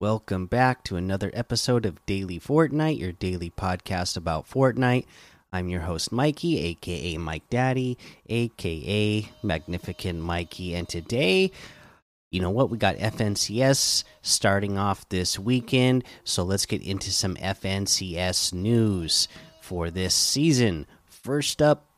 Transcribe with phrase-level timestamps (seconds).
[0.00, 5.04] Welcome back to another episode of Daily Fortnite, your daily podcast about Fortnite.
[5.52, 10.74] I'm your host, Mikey, aka Mike Daddy, aka Magnificent Mikey.
[10.74, 11.50] And today,
[12.30, 12.70] you know what?
[12.70, 16.04] We got FNCS starting off this weekend.
[16.24, 19.28] So let's get into some FNCS news
[19.60, 20.86] for this season.
[21.04, 21.89] First up,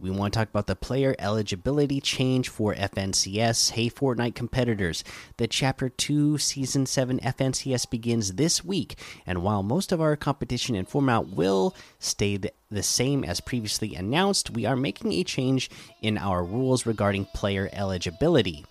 [0.00, 3.72] we want to talk about the player eligibility change for FNCS.
[3.72, 5.04] Hey, Fortnite competitors,
[5.36, 10.74] the Chapter 2 Season 7 FNCS begins this week, and while most of our competition
[10.74, 15.70] and format will stay the same as previously announced, we are making a change
[16.00, 18.64] in our rules regarding player eligibility.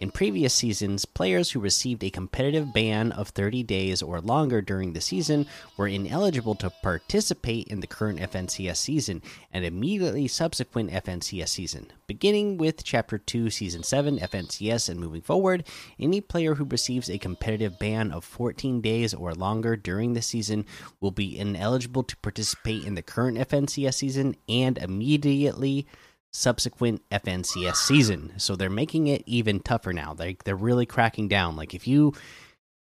[0.00, 4.94] In previous seasons, players who received a competitive ban of 30 days or longer during
[4.94, 9.20] the season were ineligible to participate in the current FNCS season
[9.52, 11.92] and immediately subsequent FNCS season.
[12.06, 15.66] Beginning with Chapter 2, Season 7 FNCS and moving forward,
[15.98, 20.64] any player who receives a competitive ban of 14 days or longer during the season
[21.02, 25.86] will be ineligible to participate in the current FNCS season and immediately
[26.32, 28.32] subsequent FNCS season.
[28.36, 30.14] So they're making it even tougher now.
[30.14, 31.56] They they're really cracking down.
[31.56, 32.12] Like if you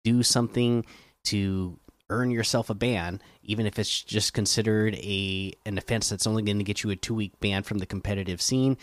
[0.05, 0.85] do something
[1.25, 1.79] to
[2.09, 6.59] earn yourself a ban, even if it's just considered a an offense that's only going
[6.59, 8.77] to get you a two week ban from the competitive scene,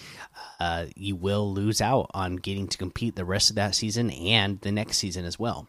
[0.59, 4.59] uh, you will lose out on getting to compete the rest of that season and
[4.61, 5.67] the next season as well.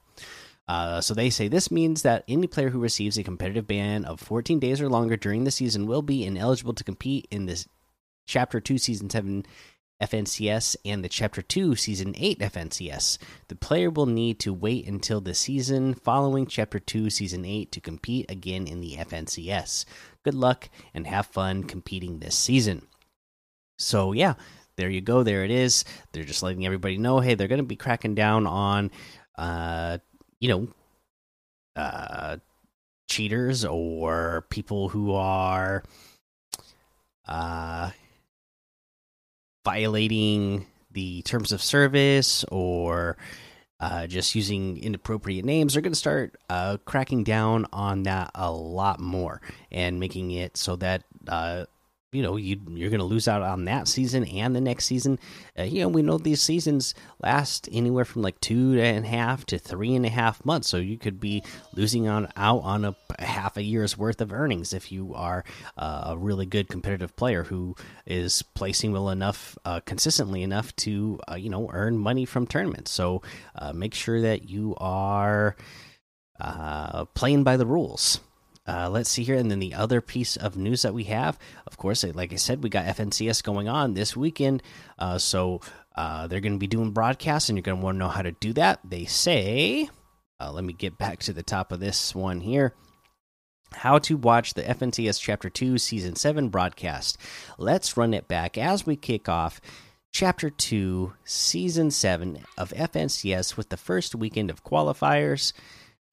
[0.67, 4.19] Uh, so they say this means that any player who receives a competitive ban of
[4.19, 7.69] 14 days or longer during the season will be ineligible to compete in this
[8.27, 9.45] Chapter 2 Season 7
[10.03, 13.19] FNCS and the Chapter 2 Season 8 FNCS.
[13.49, 17.81] The player will need to wait until the season following Chapter 2 Season 8 to
[17.81, 19.85] compete again in the FNCS.
[20.25, 22.87] Good luck and have fun competing this season.
[23.79, 24.35] So, yeah,
[24.77, 25.23] there you go.
[25.23, 25.85] There it is.
[26.13, 28.91] They're just letting everybody know hey, they're going to be cracking down on,
[29.39, 29.99] uh,
[30.41, 30.69] you know,
[31.77, 32.39] uh,
[33.09, 35.85] cheaters or people who are,
[37.27, 37.91] uh,
[39.65, 43.17] violating the terms of service or
[43.81, 48.51] uh, just using inappropriate names, they're going to start uh, cracking down on that a
[48.51, 51.65] lot more and making it so that uh,
[52.15, 55.19] you know you you're going to lose out on that season and the next season.
[55.59, 59.45] Uh, you know we know these seasons last anywhere from like two and a half
[59.47, 61.43] to three and a half months, so you could be
[61.75, 65.45] losing on out on a, a half a year's worth of earnings if you are
[65.77, 67.75] uh, a really good competitive player who
[68.07, 72.91] is placing well enough uh, consistently enough to uh, you know earn money from tournaments.
[72.91, 73.23] So
[73.57, 75.57] uh, make sure that you are
[76.41, 78.21] uh, playing by the rules.
[78.67, 79.37] Uh, let's see here.
[79.37, 82.63] And then the other piece of news that we have, of course, like I said,
[82.63, 84.63] we got FNCS going on this weekend.
[84.99, 85.61] Uh, so
[85.97, 88.23] uh, they're going to be doing broadcasts, and you're going to want to know how
[88.23, 88.81] to do that.
[88.85, 89.89] They say,
[90.41, 92.75] uh, let me get back to the top of this one here.
[93.73, 97.19] How to watch the FNCS Chapter 2 Season 7 broadcast.
[97.59, 99.61] Let's run it back as we kick off
[100.13, 105.53] Chapter 2 Season 7 of FNCS with the first weekend of qualifiers.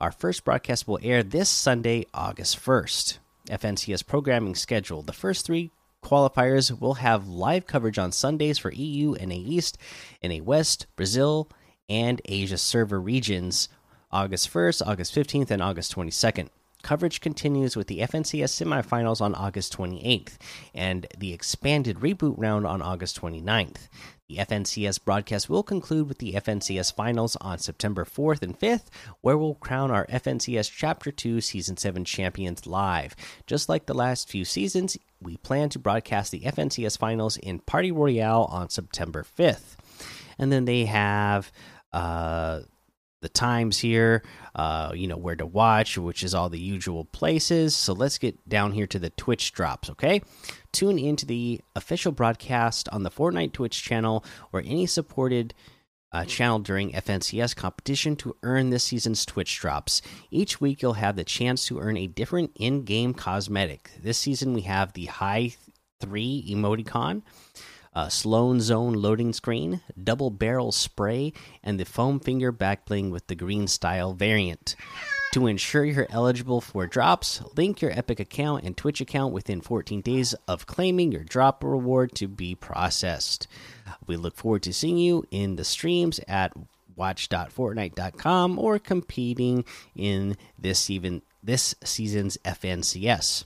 [0.02, 3.20] Our first broadcast will air this Sunday, August 1st.
[3.52, 5.04] FNCS programming schedule.
[5.04, 5.70] The first three
[6.04, 9.78] qualifiers will have live coverage on Sundays for EU, NA East,
[10.24, 11.50] NA West, Brazil,
[11.88, 13.70] and Asia server regions
[14.12, 16.50] August 1st, August 15th, and August 22nd.
[16.82, 20.38] Coverage continues with the FNCS semifinals on August 28th
[20.74, 23.88] and the expanded reboot round on August 29th.
[24.32, 28.86] The FNCS broadcast will conclude with the FNCS finals on September 4th and 5th,
[29.20, 33.14] where we'll crown our FNCS Chapter 2 Season 7 champions live.
[33.46, 37.92] Just like the last few seasons, we plan to broadcast the FNCS finals in Party
[37.92, 39.76] Royale on September 5th.
[40.40, 41.52] And then they have
[41.92, 42.62] uh,
[43.22, 44.24] the times here,
[44.56, 47.76] uh, you know, where to watch, which is all the usual places.
[47.76, 50.22] So let's get down here to the Twitch drops, okay?
[50.72, 55.54] Tune into the official broadcast on the Fortnite Twitch channel or any supported
[56.12, 60.02] uh, channel during FNCS competition to earn this season's Twitch drops.
[60.30, 63.92] Each week, you'll have the chance to earn a different in game cosmetic.
[64.02, 65.54] This season, we have the High
[66.02, 67.22] 3 emoticon
[67.94, 71.34] uh, Slone Zone loading screen, double barrel spray,
[71.64, 74.76] and the foam finger back bling with the green style variant.
[75.34, 80.02] To ensure you're eligible for drops, link your Epic account and Twitch account within 14
[80.02, 83.48] days of claiming your drop reward to be processed.
[84.08, 86.52] We look forward to seeing you in the streams at
[86.98, 89.64] watch.fortnite.com or competing
[89.96, 93.46] in this even this season's FNCS.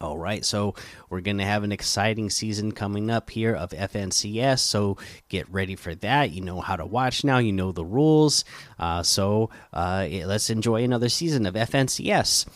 [0.00, 0.74] All right, so
[1.08, 4.58] we're going to have an exciting season coming up here of FNCS.
[4.58, 4.98] So
[5.28, 6.30] get ready for that.
[6.30, 8.44] You know how to watch now, you know the rules.
[8.78, 12.46] Uh, so uh, let's enjoy another season of FNCS.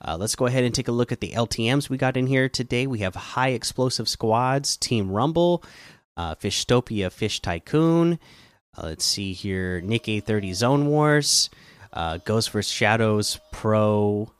[0.00, 2.48] Uh, let's go ahead and take a look at the LTMs we got in here
[2.48, 2.86] today.
[2.86, 5.62] We have High Explosive Squads, Team Rumble,
[6.16, 8.18] uh, Fishtopia Fish Tycoon.
[8.76, 11.50] Uh, let's see here Nick A30 Zone Wars,
[11.92, 12.70] uh, Ghost vs.
[12.70, 14.32] Shadows Pro,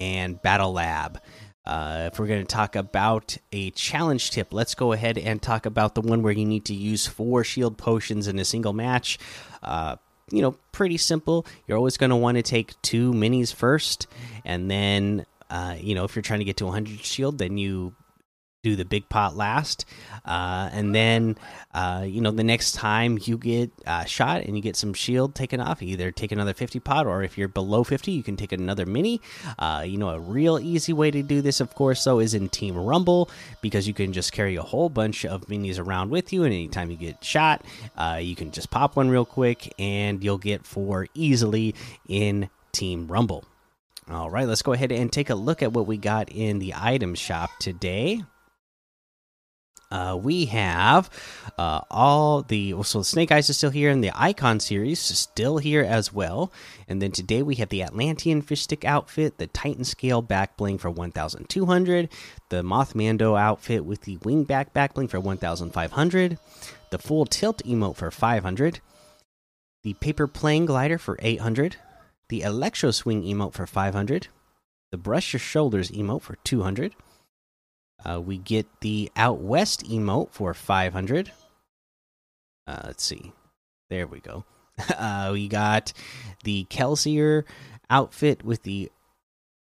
[0.00, 1.20] and Battle Lab.
[1.66, 5.64] Uh, if we're going to talk about a challenge tip, let's go ahead and talk
[5.64, 9.18] about the one where you need to use four shield potions in a single match.
[9.62, 9.96] Uh,
[10.30, 11.46] you know, pretty simple.
[11.66, 14.06] You're always going to want to take two minis first,
[14.44, 17.94] and then, uh, you know, if you're trying to get to 100 shield, then you
[18.64, 19.84] do the big pot last,
[20.24, 21.36] uh, and then
[21.74, 25.34] uh, you know the next time you get uh, shot and you get some shield
[25.34, 28.50] taken off, either take another 50 pot, or if you're below 50, you can take
[28.50, 29.20] another mini.
[29.58, 32.48] Uh, you know a real easy way to do this, of course, though, is in
[32.48, 33.30] Team Rumble
[33.60, 36.90] because you can just carry a whole bunch of minis around with you, and anytime
[36.90, 37.64] you get shot,
[37.96, 41.74] uh, you can just pop one real quick, and you'll get four easily
[42.08, 43.44] in Team Rumble.
[44.10, 46.74] All right, let's go ahead and take a look at what we got in the
[46.76, 48.22] item shop today.
[49.90, 51.10] Uh, we have
[51.58, 55.58] uh, all the so Snake Eyes is still here, and the Icon series is still
[55.58, 56.52] here as well.
[56.88, 60.78] And then today we have the Atlantean Fish Stick outfit, the Titan Scale back bling
[60.78, 62.08] for 1,200,
[62.48, 66.38] the Mothmando outfit with the Wing Back back bling for 1,500,
[66.90, 68.80] the Full Tilt emote for 500,
[69.82, 71.76] the Paper Plane glider for 800,
[72.28, 74.28] the Electro Swing emote for 500,
[74.90, 76.94] the Brush Your Shoulders emote for 200
[78.04, 81.32] uh, we get the Out West emote for 500.
[82.66, 83.32] Uh, let's see.
[83.90, 84.44] There we go.
[84.98, 85.92] Uh, we got
[86.42, 87.44] the Kelsier
[87.88, 88.90] outfit with the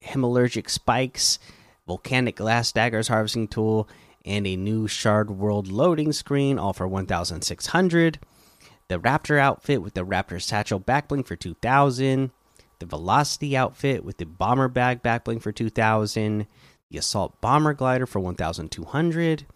[0.05, 1.38] Hemorrhagic Spikes,
[1.87, 3.88] Volcanic Glass Daggers Harvesting Tool,
[4.25, 8.19] and a new Shard World loading screen, all for 1,600.
[8.88, 12.32] The Raptor outfit with the Raptor Satchel Backbling for 2,000.
[12.79, 16.46] The Velocity outfit with the Bomber Bag Backbling for 2,000
[16.90, 19.46] the assault bomber glider for 1200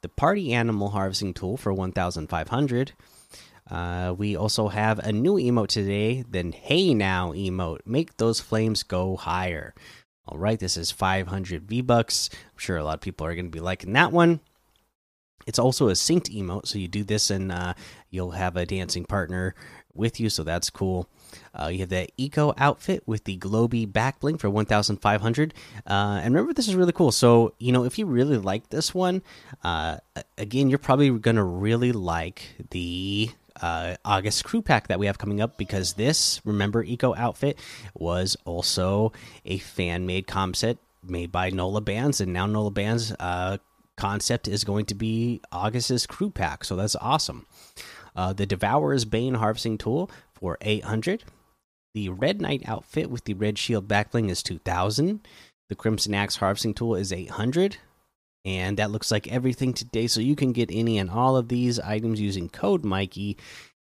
[0.00, 2.92] the party animal harvesting tool for 1500
[3.70, 7.80] uh, we also have a new emote today then hey now emote.
[7.84, 9.74] Make those flames go higher.
[10.26, 13.46] All right this is 500 v bucks i'm sure a lot of people are going
[13.46, 14.40] to be liking that one
[15.48, 17.74] it's also a synced emote so you do this and uh,
[18.10, 19.54] you'll have a dancing partner
[19.94, 21.08] with you so that's cool
[21.58, 25.54] uh, you have the Eco outfit with the Globy back bling for 1,500.
[25.86, 27.12] Uh, and remember, this is really cool.
[27.12, 29.22] So, you know, if you really like this one,
[29.64, 29.98] uh,
[30.36, 33.30] again, you're probably going to really like the
[33.60, 37.58] uh, August crew pack that we have coming up because this, remember, Eco outfit
[37.94, 39.12] was also
[39.44, 42.20] a fan made comp set made by Nola Bands.
[42.20, 43.58] And now Nola Bands uh,
[43.98, 46.64] concept is going to be August's crew pack.
[46.64, 47.46] So that's awesome.
[48.16, 51.24] Uh, the Devourer's Bane harvesting tool for 800.
[51.94, 55.26] The Red Knight outfit with the red shield backbling is 2000.
[55.68, 57.76] The Crimson Axe harvesting tool is 800.
[58.44, 60.06] And that looks like everything today.
[60.06, 63.36] So you can get any and all of these items using code Mikey,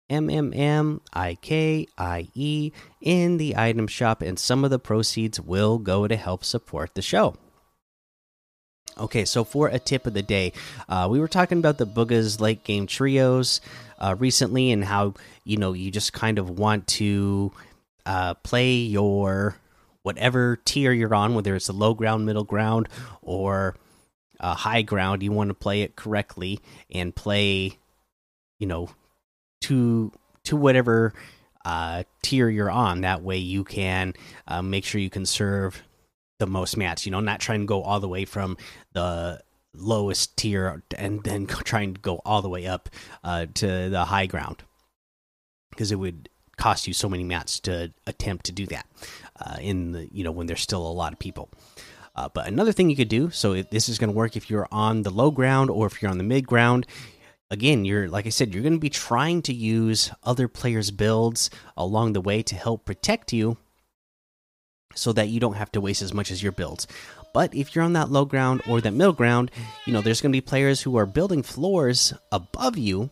[0.09, 4.21] M M M I K I E, in the item shop.
[4.21, 7.37] And some of the proceeds will go to help support the show.
[9.01, 10.53] Okay, so for a tip of the day,
[10.87, 13.59] uh, we were talking about the Bugha's late game trios
[13.97, 17.51] uh, recently and how, you know, you just kind of want to
[18.05, 19.57] uh, play your
[20.03, 22.89] whatever tier you're on, whether it's a low ground, middle ground,
[23.23, 23.75] or
[24.39, 25.23] high ground.
[25.23, 26.59] You want to play it correctly
[26.91, 27.79] and play,
[28.59, 28.91] you know,
[29.61, 30.11] to
[30.43, 31.13] to whatever
[31.65, 33.01] uh, tier you're on.
[33.01, 34.13] That way, you can
[34.47, 35.81] uh, make sure you conserve
[36.41, 37.05] the most mats.
[37.05, 38.57] You know, not trying to go all the way from
[38.93, 39.41] the
[39.73, 42.89] lowest tier and then trying to go all the way up
[43.23, 44.63] uh, to the high ground
[45.69, 48.85] because it would cost you so many mats to attempt to do that
[49.39, 51.49] uh, in the you know when there's still a lot of people.
[52.13, 54.67] Uh, but another thing you could do, so this is going to work if you're
[54.69, 56.85] on the low ground or if you're on the mid ground.
[57.49, 61.49] Again, you're like I said, you're going to be trying to use other players' builds
[61.77, 63.57] along the way to help protect you,
[64.95, 66.87] so that you don't have to waste as much as your builds.
[67.33, 69.51] But if you're on that low ground or that middle ground,
[69.85, 73.09] you know there's going to be players who are building floors above you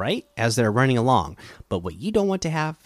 [0.00, 0.24] right?
[0.34, 1.36] As they're running along.
[1.68, 2.76] But what you don't want to have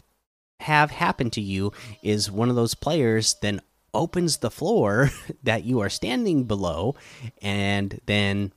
[0.61, 1.73] have happen to you
[2.03, 3.61] is one of those players then
[3.93, 5.11] opens the floor
[5.45, 6.97] that you are standing below
[7.41, 8.53] and then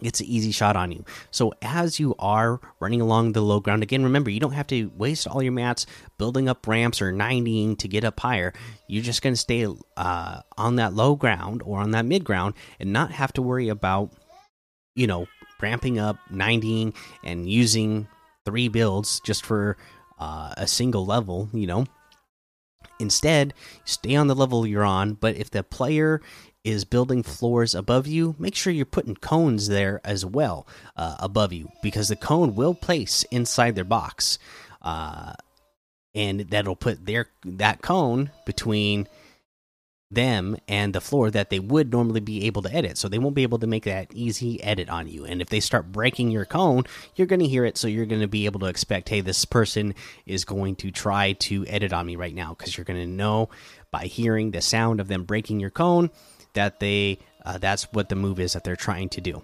[0.00, 1.04] gets an easy shot on you.
[1.30, 4.90] So as you are running along the low ground, again, remember you don't have to
[4.96, 5.86] waste all your mats
[6.18, 8.52] building up ramps or 90ing to get up higher.
[8.86, 12.54] You're just going to stay uh, on that low ground or on that mid ground
[12.80, 14.12] and not have to worry about,
[14.94, 15.26] you know,
[15.60, 18.08] ramping up, 90ing, and using
[18.44, 19.76] three builds just for
[20.18, 21.48] uh, a single level.
[21.52, 21.86] You know.
[23.00, 26.20] Instead, stay on the level you're on, but if the player
[26.68, 31.52] is building floors above you, make sure you're putting cones there as well uh, above
[31.52, 34.38] you because the cone will place inside their box,
[34.82, 35.32] uh,
[36.14, 39.08] and that'll put their that cone between
[40.10, 42.96] them and the floor that they would normally be able to edit.
[42.96, 45.24] So they won't be able to make that easy edit on you.
[45.24, 46.84] And if they start breaking your cone,
[47.14, 47.76] you're going to hear it.
[47.76, 49.94] So you're going to be able to expect, hey, this person
[50.24, 53.50] is going to try to edit on me right now because you're going to know
[53.90, 56.10] by hearing the sound of them breaking your cone
[56.54, 59.42] that they uh, that's what the move is that they're trying to do.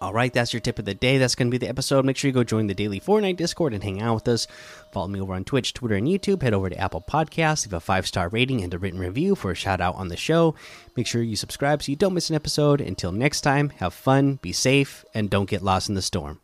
[0.00, 1.18] All right, that's your tip of the day.
[1.18, 2.04] That's going to be the episode.
[2.04, 4.46] Make sure you go join the daily Fortnite Discord and hang out with us.
[4.92, 6.40] Follow me over on Twitch, Twitter, and YouTube.
[6.40, 9.50] Head over to Apple Podcasts, leave a five star rating and a written review for
[9.50, 10.54] a shout out on the show.
[10.96, 12.80] Make sure you subscribe so you don't miss an episode.
[12.80, 16.40] Until next time, have fun, be safe, and don't get lost in the storm.